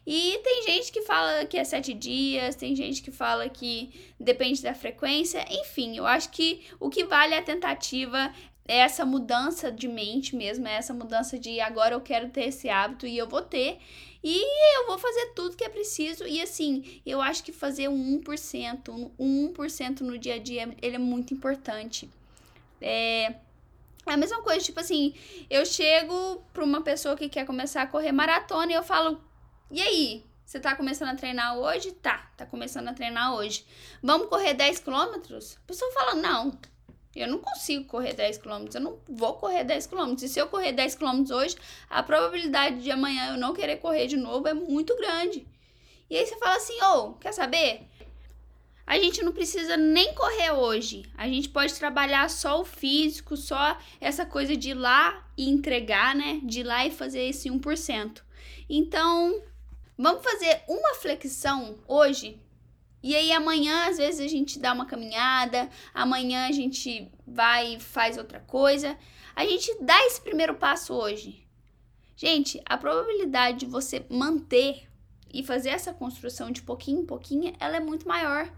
E 0.05 0.41
tem 0.43 0.65
gente 0.65 0.91
que 0.91 1.03
fala 1.03 1.47
que 1.47 1.57
é 1.57 1.63
sete 1.63 1.95
dias, 1.95 2.57
tem 2.57 2.75
gente 2.75 3.01
que 3.01 3.13
fala 3.13 3.49
que 3.49 4.13
depende 4.19 4.61
da 4.61 4.75
frequência. 4.75 5.45
Enfim, 5.49 5.97
eu 5.97 6.05
acho 6.05 6.31
que 6.31 6.63
o 6.81 6.91
que 6.91 7.05
vale 7.05 7.35
é 7.35 7.39
a 7.39 7.43
tentativa, 7.43 8.33
é 8.73 8.79
essa 8.79 9.05
mudança 9.05 9.71
de 9.71 9.87
mente 9.87 10.35
mesmo, 10.35 10.67
é 10.67 10.77
essa 10.77 10.95
mudança 10.95 11.39
de 11.39 11.61
agora 11.61 11.95
eu 11.95 12.01
quero 12.01 12.31
ter 12.31 12.45
esse 12.45 12.71
hábito 12.71 13.07
e 13.07 13.19
eu 13.19 13.29
vou 13.29 13.43
ter. 13.43 13.79
E 14.25 14.79
eu 14.79 14.87
vou 14.87 14.99
fazer 14.99 15.35
tudo 15.35 15.55
que 15.55 15.63
é 15.63 15.69
preciso. 15.69 16.25
E 16.27 16.41
assim, 16.41 17.03
eu 17.05 17.21
acho 17.21 17.45
que 17.45 17.53
fazer 17.53 17.89
um 17.89 18.19
1%, 18.19 19.13
um 19.19 19.53
1% 19.53 20.01
no 20.01 20.17
dia 20.17 20.37
a 20.37 20.39
dia, 20.39 20.75
ele 20.81 20.97
é 20.97 20.99
muito 20.99 21.35
importante. 21.35 22.09
É, 22.81 23.35
é 24.07 24.13
a 24.15 24.17
mesma 24.17 24.41
coisa, 24.41 24.65
tipo 24.65 24.81
assim, 24.81 25.15
eu 25.51 25.67
chego 25.67 26.43
pra 26.55 26.65
uma 26.65 26.81
pessoa 26.81 27.15
que 27.15 27.29
quer 27.29 27.45
começar 27.45 27.83
a 27.83 27.87
correr 27.87 28.11
maratona 28.11 28.73
e 28.73 28.75
eu 28.75 28.83
falo, 28.83 29.23
e 29.71 29.83
aí? 29.83 30.25
Você 30.47 30.59
tá 30.59 30.75
começando 30.75 31.11
a 31.11 31.15
treinar 31.15 31.59
hoje? 31.59 31.93
Tá, 31.93 32.31
tá 32.39 32.47
começando 32.47 32.89
a 32.89 32.95
treinar 32.95 33.35
hoje. 33.35 33.67
Vamos 34.03 34.29
correr 34.29 34.55
10 34.55 34.79
quilômetros? 34.79 35.59
A 35.63 35.67
pessoa 35.67 35.93
fala, 35.93 36.15
não, 36.15 36.59
eu 37.21 37.29
não 37.29 37.39
consigo 37.39 37.85
correr 37.85 38.15
10 38.15 38.39
km, 38.39 38.67
eu 38.75 38.81
não 38.81 38.99
vou 39.09 39.35
correr 39.35 39.65
10 39.65 39.87
km. 39.87 40.15
E 40.23 40.29
se 40.29 40.39
eu 40.39 40.49
correr 40.49 40.73
10 40.73 40.95
km 40.95 41.25
hoje, 41.33 41.57
a 41.89 42.03
probabilidade 42.03 42.83
de 42.83 42.91
amanhã 42.91 43.33
eu 43.33 43.39
não 43.39 43.53
querer 43.53 43.77
correr 43.77 44.07
de 44.07 44.17
novo 44.17 44.49
é 44.49 44.55
muito 44.55 44.97
grande. 44.97 45.47
E 46.09 46.17
aí 46.17 46.27
você 46.27 46.37
fala 46.39 46.57
assim: 46.57 46.83
ô, 46.83 46.97
oh, 46.97 47.13
quer 47.15 47.33
saber? 47.33 47.87
A 48.87 48.99
gente 48.99 49.23
não 49.23 49.33
precisa 49.33 49.77
nem 49.77 50.13
correr 50.15 50.51
hoje. 50.51 51.05
A 51.17 51.29
gente 51.29 51.49
pode 51.49 51.75
trabalhar 51.75 52.29
só 52.29 52.61
o 52.61 52.65
físico, 52.65 53.37
só 53.37 53.79
essa 54.01 54.27
coisa 54.27 54.57
de 54.57 54.71
ir 54.71 54.75
lá 54.75 55.27
e 55.37 55.49
entregar, 55.49 56.15
né? 56.15 56.41
De 56.43 56.61
ir 56.61 56.65
lá 56.65 56.85
e 56.85 56.91
fazer 56.91 57.23
esse 57.23 57.49
1%. 57.49 58.23
Então, 58.69 59.41
vamos 59.97 60.23
fazer 60.23 60.63
uma 60.69 60.95
flexão 60.95 61.79
hoje 61.87 62.41
e 63.03 63.17
aí 63.17 63.33
amanhã, 63.33 63.89
às 63.89 63.97
vezes, 63.97 64.21
a 64.21 64.29
gente 64.29 64.59
dá 64.59 64.73
uma 64.73 64.87
caminhada, 64.87 65.69
amanhã 65.93 66.47
a 66.47 66.53
gente 66.53 67.11
vai 67.27 67.75
e 67.75 67.81
faz 67.81 68.17
outra 68.17 68.39
coisa. 68.41 68.97
A 69.35 69.45
gente 69.45 69.77
dá 69.81 69.99
esse 70.07 70.21
primeiro 70.21 70.55
passo 70.55 70.95
hoje. 70.95 71.45
Gente, 72.15 72.63
a 72.65 72.79
probabilidade 72.79 73.61
de 73.61 73.67
você 73.67 74.07
manter 74.09 74.89
e 75.33 75.43
fazer 75.43 75.71
essa 75.71 75.93
construção 75.93 76.51
de 76.51 76.63
pouquinho 76.63 77.01
em 77.01 77.07
pouquinho, 77.07 77.53
ela 77.59 77.77
é 77.77 77.81
muito 77.81 78.07
maior. 78.07 78.49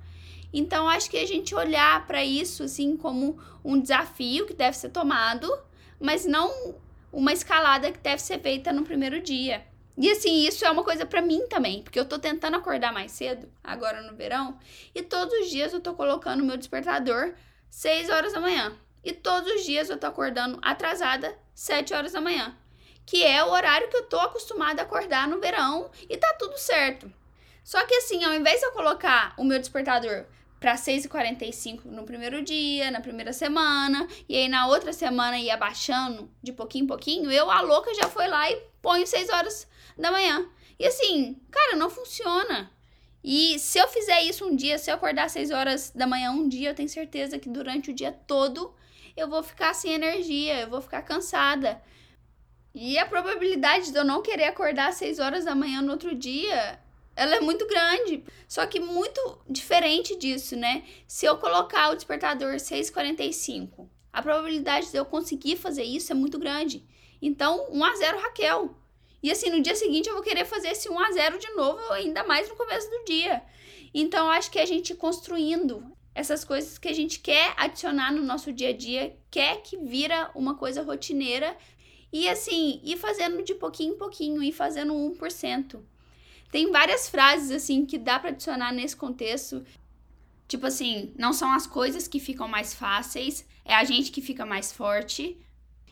Então, 0.53 0.89
acho 0.89 1.09
que 1.11 1.17
a 1.17 1.27
gente 1.27 1.55
olhar 1.55 2.07
para 2.07 2.25
isso 2.25 2.65
assim 2.65 2.97
como 2.97 3.39
um 3.65 3.81
desafio 3.81 4.47
que 4.47 4.55
deve 4.55 4.77
ser 4.77 4.91
tomado, 4.91 5.51
mas 5.99 6.27
não 6.27 6.75
uma 7.13 7.33
escalada 7.33 7.91
que 7.91 7.99
deve 7.99 8.21
ser 8.21 8.41
feita 8.41 8.73
no 8.73 8.85
primeiro 8.85 9.23
dia. 9.23 9.65
E 9.97 10.11
assim, 10.11 10.47
isso 10.47 10.65
é 10.65 10.71
uma 10.71 10.83
coisa 10.83 11.07
para 11.07 11.23
mim 11.23 11.47
também, 11.49 11.83
porque 11.83 11.99
eu 11.99 12.05
tô 12.05 12.19
tentando 12.19 12.57
acordar 12.57 12.93
mais 12.93 13.13
cedo, 13.13 13.49
agora 13.63 14.03
no 14.03 14.17
verão, 14.17 14.59
e 14.93 15.03
todos 15.03 15.33
os 15.41 15.51
dias 15.51 15.73
eu 15.73 15.81
tô 15.81 15.95
colocando 15.95 16.45
meu 16.45 16.57
despertador 16.57 17.35
6 17.71 18.11
horas 18.11 18.33
da 18.33 18.41
manhã. 18.41 18.77
E 19.05 19.13
todos 19.13 19.53
os 19.53 19.65
dias 19.65 19.91
eu 19.91 19.99
tô 19.99 20.07
acordando 20.07 20.59
atrasada 20.63 21.37
7 21.55 21.95
horas 21.95 22.13
da 22.13 22.21
manhã, 22.21 22.57
que 23.07 23.23
é 23.23 23.45
o 23.45 23.51
horário 23.51 23.89
que 23.89 23.97
eu 23.97 24.07
tô 24.07 24.19
acostumada 24.19 24.83
a 24.83 24.85
acordar 24.85 25.29
no 25.29 25.41
verão 25.41 25.91
e 26.09 26.17
tá 26.17 26.35
tudo 26.39 26.59
certo. 26.59 27.13
Só 27.63 27.85
que 27.87 27.95
assim, 27.95 28.25
ao 28.25 28.35
invés 28.35 28.61
de 28.61 28.67
eu 28.67 28.73
colocar 28.73 29.35
o 29.37 29.45
meu 29.45 29.59
despertador 29.59 30.27
para 30.64 30.76
6h45 30.76 31.85
no 31.85 32.04
primeiro 32.04 32.40
dia, 32.40 32.90
na 32.90 32.99
primeira 32.99 33.35
semana, 33.35 34.09
e 34.26 34.35
aí 34.35 34.49
na 34.49 34.66
outra 34.66 34.94
semana 34.94 35.38
ia 35.38 35.59
baixando 35.59 36.30
de 36.42 36.54
pouquinho 36.54 36.85
em 36.85 36.87
pouquinho, 36.87 37.30
eu, 37.30 37.50
a 37.50 37.61
louca, 37.61 37.92
já 37.92 38.09
foi 38.09 38.26
lá 38.26 38.50
e 38.50 38.56
ponho 38.80 39.06
6 39.06 39.28
horas 39.28 39.68
da 39.99 40.11
manhã. 40.11 40.49
E 40.78 40.87
assim, 40.87 41.38
cara, 41.50 41.76
não 41.76 41.90
funciona. 41.90 42.71
E 43.23 43.59
se 43.59 43.78
eu 43.78 43.87
fizer 43.88 44.23
isso 44.23 44.47
um 44.47 44.56
dia, 44.56 44.78
se 44.78 44.90
eu 44.90 44.94
acordar 44.94 45.26
às 45.26 45.33
6 45.33 45.50
horas 45.50 45.90
da 45.90 46.06
manhã 46.06 46.30
um 46.30 46.49
dia, 46.49 46.71
eu 46.71 46.75
tenho 46.75 46.88
certeza 46.88 47.38
que 47.38 47.50
durante 47.50 47.90
o 47.90 47.94
dia 47.94 48.11
todo 48.11 48.75
eu 49.14 49.28
vou 49.28 49.42
ficar 49.42 49.75
sem 49.75 49.92
energia, 49.92 50.62
eu 50.62 50.71
vou 50.71 50.80
ficar 50.80 51.02
cansada. 51.02 51.78
E 52.75 52.97
a 52.97 53.04
probabilidade 53.04 53.92
de 53.92 53.99
eu 53.99 54.04
não 54.04 54.23
querer 54.23 54.44
acordar 54.44 54.88
às 54.88 54.94
6 54.94 55.18
horas 55.18 55.44
da 55.44 55.54
manhã 55.54 55.83
no 55.83 55.92
outro 55.92 56.14
dia, 56.14 56.80
ela 57.16 57.37
é 57.37 57.40
muito 57.40 57.66
grande. 57.66 58.25
Só 58.49 58.66
que 58.66 58.80
muito 58.80 59.38
diferente 59.49 60.16
disso, 60.16 60.56
né? 60.56 60.85
Se 61.06 61.26
eu 61.26 61.37
colocar 61.38 61.90
o 61.90 61.94
despertador 61.94 62.54
6h45, 62.54 63.88
a 64.12 64.23
probabilidade 64.23 64.90
de 64.90 64.97
eu 64.97 65.04
conseguir 65.04 65.56
fazer 65.56 65.85
isso 65.85 66.12
é 66.12 66.14
muito 66.14 66.38
grande. 66.38 66.85
Então, 67.21 67.66
1 67.71 67.85
a 67.85 67.97
0 67.97 68.18
Raquel. 68.18 68.76
E 69.23 69.30
assim, 69.30 69.50
no 69.50 69.62
dia 69.62 69.75
seguinte 69.75 70.09
eu 70.09 70.14
vou 70.14 70.23
querer 70.23 70.44
fazer 70.44 70.68
esse 70.68 70.88
1 70.88 70.99
a 70.99 71.12
0 71.12 71.38
de 71.38 71.50
novo, 71.54 71.80
ainda 71.92 72.23
mais 72.25 72.49
no 72.49 72.56
começo 72.56 72.90
do 72.90 73.04
dia. 73.04 73.42
Então, 73.94 74.30
acho 74.30 74.50
que 74.50 74.59
a 74.59 74.66
gente 74.66 74.94
construindo 74.94 75.83
essas 76.14 76.44
coisas 76.44 76.78
que 76.78 76.88
a 76.88 76.92
gente 76.92 77.18
quer 77.18 77.54
adicionar 77.56 78.12
no 78.12 78.23
nosso 78.23 78.52
dia 78.52 78.68
a 78.68 78.76
dia, 78.76 79.16
quer 79.30 79.62
que 79.62 79.76
vira 79.76 80.30
uma 80.35 80.54
coisa 80.54 80.83
rotineira 80.83 81.56
e 82.12 82.28
assim, 82.28 82.80
ir 82.85 82.97
fazendo 82.97 83.42
de 83.42 83.54
pouquinho 83.54 83.94
em 83.94 83.99
pouquinho, 83.99 84.42
ir 84.42 84.52
fazendo 84.52 84.94
1%. 84.94 85.80
Tem 86.54 86.70
várias 86.70 87.08
frases 87.08 87.50
assim 87.50 87.84
que 87.84 87.99
dá 87.99 88.16
para 88.16 88.28
adicionar 88.28 88.70
nesse 88.70 88.94
contexto. 88.94 89.66
Tipo 90.46 90.68
assim, 90.68 91.12
não 91.18 91.32
são 91.32 91.52
as 91.52 91.66
coisas 91.66 92.06
que 92.06 92.20
ficam 92.20 92.46
mais 92.46 92.73
fáceis, 92.73 93.44
é 93.64 93.75
a 93.75 93.82
gente 93.82 94.12
que 94.12 94.23
fica 94.23 94.46
mais 94.46 94.70
forte. 94.70 95.37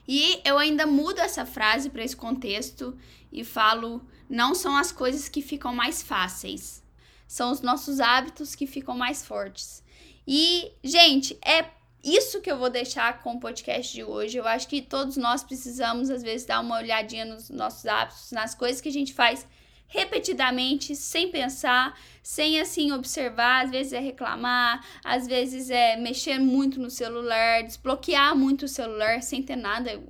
E 0.07 0.41
eu 0.45 0.57
ainda 0.59 0.87
mudo 0.87 1.19
essa 1.19 1.45
frase 1.45 1.91
para 1.91 2.05
esse 2.05 2.15
contexto 2.15 2.97
e 3.33 3.43
falo: 3.43 4.07
não 4.31 4.55
são 4.55 4.77
as 4.77 4.93
coisas 4.93 5.29
que 5.29 5.43
ficam 5.43 5.75
mais 5.75 6.01
fáceis, 6.01 6.81
são 7.27 7.51
os 7.51 7.61
nossos 7.61 7.99
hábitos 7.99 8.55
que 8.55 8.65
ficam 8.65 8.97
mais 8.97 9.27
fortes. 9.27 9.83
E, 10.25 10.71
gente, 10.85 11.37
é 11.45 11.71
isso 12.05 12.41
que 12.41 12.53
eu 12.53 12.57
vou 12.57 12.71
deixar 12.71 13.21
com 13.21 13.35
o 13.35 13.41
podcast 13.41 13.93
de 13.93 14.05
hoje. 14.05 14.39
Eu 14.39 14.47
acho 14.47 14.69
que 14.69 14.81
todos 14.81 15.17
nós 15.17 15.43
precisamos, 15.43 16.09
às 16.09 16.23
vezes, 16.23 16.47
dar 16.47 16.61
uma 16.61 16.79
olhadinha 16.79 17.25
nos 17.25 17.51
nossos 17.51 17.85
hábitos, 17.85 18.31
nas 18.31 18.55
coisas 18.55 18.81
que 18.81 18.89
a 18.89 18.93
gente 18.93 19.13
faz 19.13 19.45
repetidamente, 19.93 20.97
sem 20.97 21.31
pensar, 21.31 21.99
sem 22.23 22.59
assim 22.59 22.93
observar, 22.93 23.65
às 23.65 23.71
vezes 23.71 23.93
é 23.93 24.01
reclamar, 24.01 24.85
às 25.05 25.27
vezes 25.27 25.69
é 25.71 25.97
mexer 25.97 26.39
muito 26.39 26.81
no 26.81 26.91
celular, 26.91 27.63
desbloquear 27.63 28.35
muito 28.35 28.65
o 28.65 28.69
celular 28.69 29.23
sem 29.23 29.43
ter 29.43 29.57
nada 29.57 30.03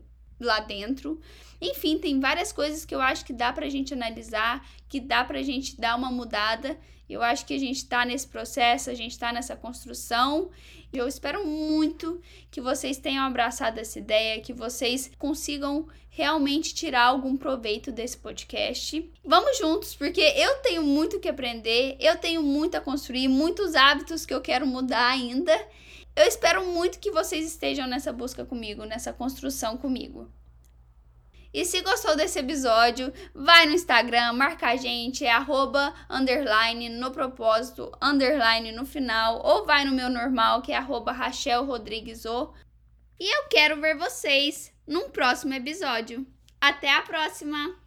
lá 0.42 0.60
dentro. 0.60 1.20
Enfim, 1.60 1.98
tem 1.98 2.18
várias 2.18 2.52
coisas 2.52 2.84
que 2.84 2.94
eu 2.94 3.00
acho 3.00 3.24
que 3.24 3.32
dá 3.32 3.52
pra 3.52 3.68
gente 3.68 3.94
analisar, 3.94 4.66
que 4.88 5.00
dá 5.00 5.24
pra 5.24 5.42
gente 5.42 5.80
dar 5.80 5.96
uma 5.96 6.10
mudada. 6.10 6.76
Eu 7.08 7.22
acho 7.22 7.44
que 7.46 7.54
a 7.54 7.58
gente 7.58 7.84
tá 7.86 8.04
nesse 8.04 8.26
processo, 8.26 8.90
a 8.90 8.94
gente 8.94 9.18
tá 9.18 9.32
nessa 9.32 9.54
construção 9.54 10.50
Eu 10.92 11.06
espero 11.06 11.46
muito 11.46 12.20
que 12.50 12.60
vocês 12.60 12.98
tenham 12.98 13.24
abraçado 13.24 13.78
essa 13.78 13.98
ideia, 13.98 14.40
que 14.40 14.52
vocês 14.52 15.10
consigam 15.18 15.86
realmente 16.10 16.74
tirar 16.74 17.04
algum 17.04 17.36
proveito 17.36 17.90
desse 17.90 18.18
podcast. 18.18 19.10
Vamos 19.24 19.56
juntos, 19.56 19.94
porque 19.94 20.20
eu 20.20 20.56
tenho 20.58 20.82
muito 20.82 21.18
que 21.18 21.28
aprender, 21.28 21.96
eu 21.98 22.18
tenho 22.18 22.42
muito 22.42 22.76
a 22.76 22.80
construir, 22.80 23.28
muitos 23.28 23.74
hábitos 23.74 24.26
que 24.26 24.34
eu 24.34 24.40
quero 24.42 24.66
mudar 24.66 25.08
ainda. 25.08 25.58
Eu 26.14 26.26
espero 26.26 26.64
muito 26.66 26.98
que 26.98 27.10
vocês 27.10 27.46
estejam 27.46 27.86
nessa 27.86 28.12
busca 28.12 28.44
comigo, 28.44 28.84
nessa 28.84 29.12
construção 29.12 29.76
comigo. 29.78 30.30
E 31.54 31.66
se 31.66 31.82
gostou 31.82 32.16
desse 32.16 32.38
episódio, 32.38 33.12
vai 33.34 33.66
no 33.66 33.72
Instagram, 33.72 34.32
marca 34.32 34.68
a 34.68 34.76
gente, 34.76 35.24
é 35.24 35.30
arroba, 35.30 35.94
underline, 36.08 36.88
no 36.88 37.10
propósito, 37.10 37.92
underline 38.00 38.72
no 38.72 38.86
final, 38.86 39.42
ou 39.44 39.66
vai 39.66 39.84
no 39.84 39.92
meu 39.92 40.08
normal, 40.08 40.62
que 40.62 40.72
é 40.72 40.76
arroba 40.76 41.12
Rachel 41.12 41.66
Rodrigues 41.66 42.24
o. 42.24 42.54
E 43.20 43.36
eu 43.36 43.48
quero 43.48 43.80
ver 43.80 43.96
vocês 43.96 44.72
num 44.86 45.10
próximo 45.10 45.52
episódio. 45.52 46.26
Até 46.58 46.90
a 46.90 47.02
próxima! 47.02 47.81